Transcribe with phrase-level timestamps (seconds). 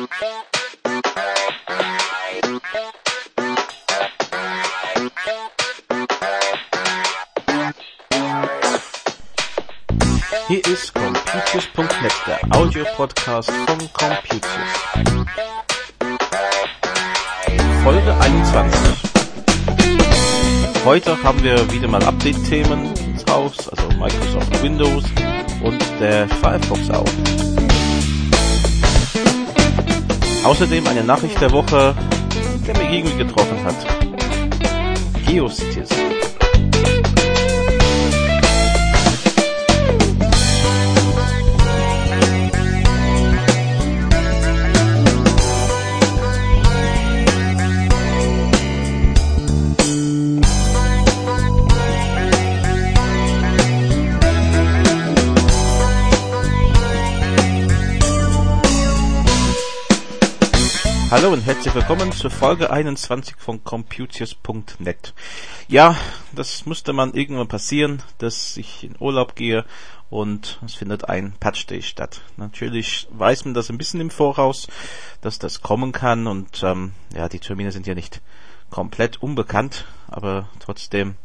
[0.00, 0.08] Hier
[10.66, 14.46] ist Computius.net, der Audio-Podcast von Computius.
[17.84, 18.80] Folge 21.
[20.86, 22.94] Heute haben wir wieder mal Update-Themen
[23.28, 25.04] Haus, also Microsoft Windows
[25.62, 27.69] und der Firefox auch.
[30.44, 31.94] Außerdem eine Nachricht der Woche,
[32.66, 33.74] der mich irgendwie getroffen hat.
[35.26, 35.88] GeoCities.
[61.10, 65.12] Hallo und herzlich willkommen zur Folge 21 von Computius.net.
[65.66, 65.96] Ja,
[66.30, 69.64] das musste man irgendwann passieren, dass ich in Urlaub gehe
[70.08, 72.20] und es findet ein Patch Day statt.
[72.36, 74.68] Natürlich weiß man das ein bisschen im Voraus,
[75.20, 78.22] dass das kommen kann und ähm, ja, die Termine sind ja nicht
[78.70, 81.16] komplett unbekannt, aber trotzdem,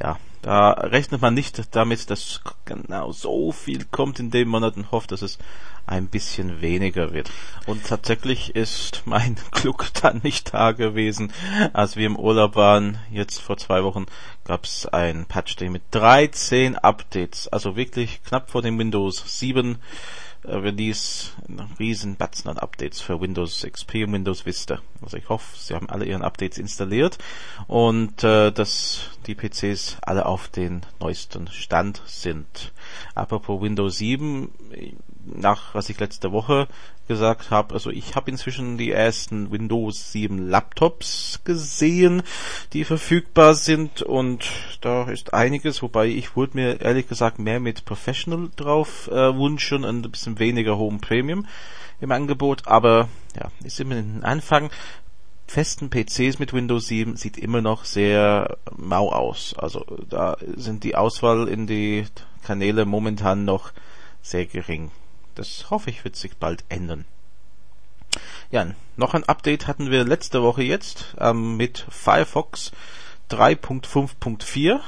[0.00, 4.90] ja, da rechnet man nicht damit, dass genau so viel kommt in dem Monat und
[4.90, 5.38] hofft, dass es
[5.86, 7.30] ein bisschen weniger wird.
[7.66, 11.32] Und tatsächlich ist mein Glück dann nicht da gewesen.
[11.72, 14.06] Als wir im Urlaub waren, jetzt vor zwei Wochen,
[14.44, 17.48] gab es ein Patch Day mit 13 Updates.
[17.48, 19.78] Also wirklich knapp vor dem Windows 7
[20.44, 24.80] äh, Release einen riesen Batzen an Updates für Windows XP und Windows Vista.
[25.00, 27.18] Also ich hoffe, Sie haben alle Ihren Updates installiert
[27.68, 32.72] und äh, dass die PCs alle auf den neuesten Stand sind.
[33.14, 34.50] Apropos Windows 7,
[35.24, 36.68] nach was ich letzte Woche
[37.08, 42.22] gesagt habe, also ich habe inzwischen die ersten Windows 7 Laptops gesehen,
[42.72, 44.50] die verfügbar sind und
[44.80, 49.84] da ist einiges, wobei ich würde mir ehrlich gesagt mehr mit Professional drauf äh, wünschen
[49.84, 51.46] und ein bisschen weniger Home Premium
[52.00, 54.70] im Angebot, aber ja, ist immer ein Anfang.
[55.46, 59.54] Festen PCs mit Windows 7 sieht immer noch sehr mau aus.
[59.58, 62.06] Also da sind die Auswahl in die
[62.42, 63.72] Kanäle momentan noch
[64.22, 64.90] sehr gering.
[65.34, 67.04] Das hoffe ich wird sich bald ändern.
[68.50, 68.66] Ja,
[68.96, 72.72] noch ein Update hatten wir letzte Woche jetzt ähm, mit Firefox
[73.30, 74.80] 3.5.4.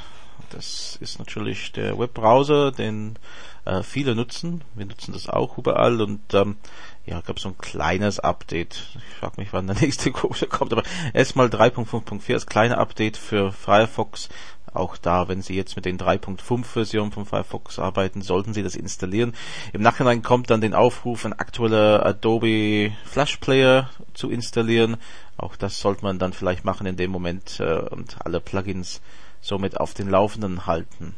[0.50, 3.18] Das ist natürlich der Webbrowser, den
[3.64, 4.62] äh, viele nutzen.
[4.74, 6.58] Wir nutzen das auch überall und ähm,
[7.06, 8.82] ja, gab so ein kleines Update.
[8.96, 10.82] Ich frage mich, wann der nächste große kommt, aber
[11.12, 14.28] erstmal 3.5.4 als kleine Update für Firefox
[14.74, 18.74] auch da, wenn Sie jetzt mit den 3.5 Versionen von Firefox arbeiten, sollten Sie das
[18.74, 19.34] installieren.
[19.72, 24.96] Im Nachhinein kommt dann den Aufruf, ein aktueller Adobe Flash Player zu installieren.
[25.36, 29.00] Auch das sollte man dann vielleicht machen in dem Moment äh, und alle Plugins
[29.40, 31.14] somit auf den Laufenden halten.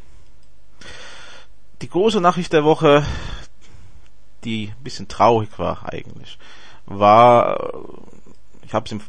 [1.81, 3.05] Die große Nachricht der Woche,
[4.47, 6.39] die ein bisschen traurig war eigentlich,
[6.87, 7.75] war,
[8.65, 9.01] ich habe es im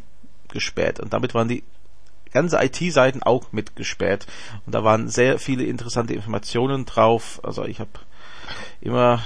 [0.48, 1.00] gesperrt.
[1.00, 1.64] Und damit waren die
[2.32, 4.26] ganze IT-Seiten auch mit gesperrt.
[4.66, 7.40] Und da waren sehr viele interessante Informationen drauf.
[7.42, 7.90] Also ich habe
[8.80, 9.22] immer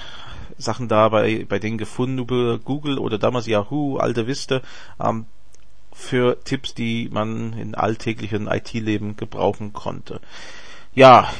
[0.56, 4.60] Sachen da bei, bei denen gefunden über Google oder damals Yahoo, alte Vista,
[5.00, 5.26] ähm,
[5.92, 10.20] für Tipps, die man in alltäglichen IT-Leben gebrauchen konnte.
[10.94, 11.32] Ja,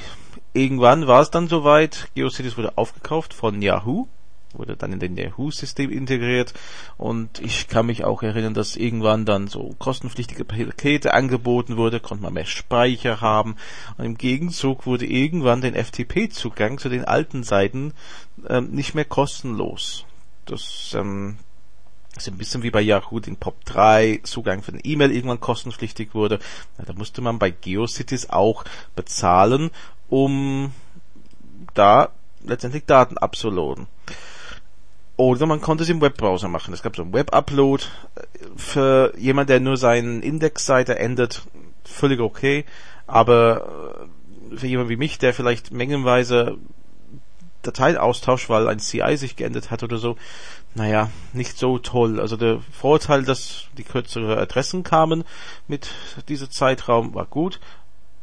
[0.53, 2.09] irgendwann war es dann soweit.
[2.15, 4.07] GeoCities wurde aufgekauft von Yahoo
[4.55, 6.55] wurde dann in den Yahoo-System integriert
[6.97, 12.25] und ich kann mich auch erinnern, dass irgendwann dann so kostenpflichtige Pakete angeboten wurde, konnte
[12.25, 13.57] man mehr Speicher haben
[13.97, 17.93] und im Gegenzug wurde irgendwann den FTP-Zugang zu den alten Seiten
[18.49, 20.05] ähm, nicht mehr kostenlos.
[20.45, 21.37] Das ähm,
[22.17, 26.39] ist ein bisschen wie bei Yahoo den POP3 Zugang für den E-Mail irgendwann kostenpflichtig wurde.
[26.85, 28.65] Da musste man bei GeoCities auch
[28.95, 29.71] bezahlen,
[30.09, 30.73] um
[31.75, 32.11] da
[32.45, 33.87] letztendlich Daten abzuladen.
[35.17, 36.75] Oder man konnte es im Webbrowser machen.
[36.75, 37.85] Es gab so einen Web-Upload.
[38.57, 41.47] Für jemand, der nur seinen Indexseite ändert,
[41.85, 42.65] völlig okay.
[43.07, 44.09] Aber
[44.51, 46.59] äh, für jemand wie mich, der vielleicht mengenweise
[47.63, 50.17] Dateien austauscht, weil ein CI sich geändert hat oder so,
[50.75, 52.21] naja, nicht so toll.
[52.21, 55.25] Also der Vorteil, dass die kürzere Adressen kamen
[55.69, 55.91] mit
[56.29, 57.61] diesem Zeitraum, war gut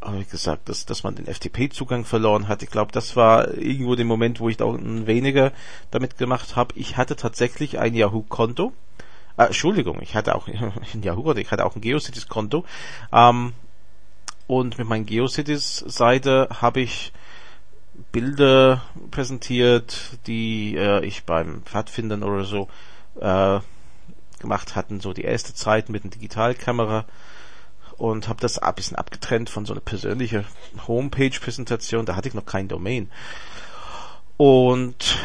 [0.01, 3.95] aber wie gesagt, dass, dass man den FTP-Zugang verloren hat, ich glaube, das war irgendwo
[3.95, 5.51] der Moment, wo ich da weniger
[5.92, 6.74] damit gemacht habe.
[6.77, 8.71] Ich hatte tatsächlich ein Yahoo-Konto.
[9.38, 10.47] Äh, Entschuldigung, ich hatte auch
[10.94, 12.63] ein Yahoo, ich hatte auch ein GeoCities-Konto.
[13.12, 13.53] Ähm,
[14.47, 17.12] und mit meiner GeoCities-Seite habe ich
[18.11, 22.67] Bilder präsentiert, die äh, ich beim Pfadfindern oder so
[23.19, 23.59] äh,
[24.39, 27.05] gemacht hatten, so die erste Zeit mit einer Digitalkamera
[27.97, 30.45] und habe das ein bisschen abgetrennt von so einer persönlichen
[30.87, 32.05] Homepage-Präsentation.
[32.05, 33.11] Da hatte ich noch kein Domain.
[34.37, 35.17] Und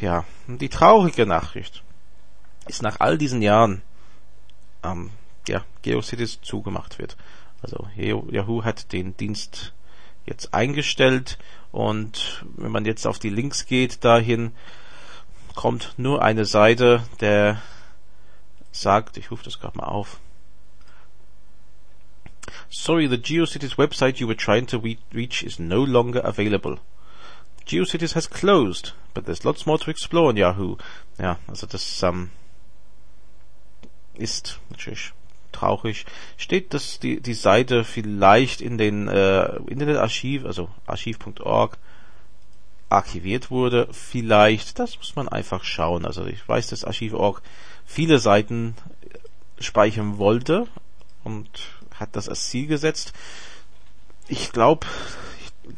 [0.00, 1.84] ja, die traurige Nachricht
[2.66, 3.82] ist nach all diesen Jahren,
[4.82, 5.10] ähm,
[5.46, 7.16] ja, GeoCities zugemacht wird.
[7.62, 9.72] Also Yahoo hat den Dienst
[10.26, 11.38] jetzt eingestellt
[11.72, 14.52] und wenn man jetzt auf die Links geht dahin,
[15.54, 17.60] kommt nur eine Seite, der
[18.72, 20.20] sagt, ich rufe das gerade mal auf,
[22.70, 26.78] Sorry, the GeoCities website you were trying to re reach is no longer available.
[27.66, 30.76] GeoCities has closed, but there's lots more to explore on Yahoo.
[31.18, 32.30] Ja, also das ähm,
[34.14, 35.12] ist natürlich
[35.52, 36.06] traurig.
[36.36, 41.78] Steht, dass die, die Seite vielleicht in den äh, Internetarchiv, also archiv.org,
[42.88, 43.88] archiviert wurde.
[43.92, 46.04] Vielleicht, das muss man einfach schauen.
[46.04, 47.42] Also ich weiß, dass Archiv.org
[47.84, 48.74] viele Seiten
[49.58, 50.66] speichern wollte
[51.24, 51.48] und
[51.94, 53.12] hat das als Ziel gesetzt.
[54.28, 54.86] Ich glaube,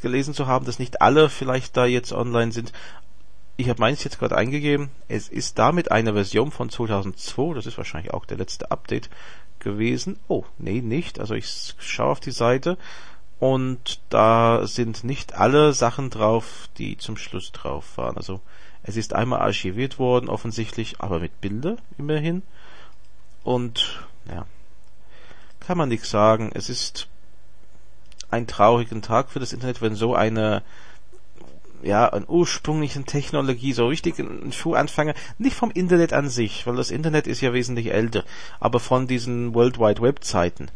[0.00, 2.72] gelesen zu haben, dass nicht alle vielleicht da jetzt online sind.
[3.60, 4.88] Ich habe meins jetzt gerade eingegeben.
[5.06, 7.52] Es ist damit eine Version von 2002.
[7.52, 9.10] Das ist wahrscheinlich auch der letzte Update
[9.58, 10.18] gewesen.
[10.28, 11.20] Oh, nee, nicht.
[11.20, 12.78] Also ich schaue auf die Seite
[13.38, 18.16] und da sind nicht alle Sachen drauf, die zum Schluss drauf waren.
[18.16, 18.40] Also
[18.82, 22.42] es ist einmal archiviert worden, offensichtlich, aber mit Bilder immerhin.
[23.44, 24.46] Und ja,
[25.60, 26.50] kann man nichts sagen.
[26.54, 27.08] Es ist
[28.30, 30.62] ein trauriger Tag für das Internet, wenn so eine
[31.82, 36.90] ja, an ursprünglichen Technologie, so richtig ein Schuhanfänger, nicht vom Internet an sich, weil das
[36.90, 38.24] Internet ist ja wesentlich älter,
[38.58, 40.68] aber von diesen World Wide Web Zeiten,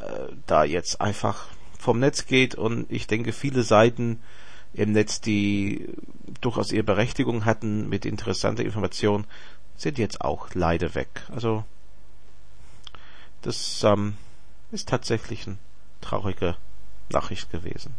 [0.00, 1.46] äh, da jetzt einfach
[1.78, 4.20] vom Netz geht und ich denke viele Seiten
[4.74, 5.88] im Netz, die
[6.40, 9.26] durchaus ihre Berechtigung hatten mit interessanter Information,
[9.76, 11.22] sind jetzt auch leider weg.
[11.32, 11.64] Also
[13.42, 14.16] das ähm,
[14.72, 15.58] ist tatsächlich eine
[16.00, 16.56] traurige
[17.10, 17.94] Nachricht gewesen.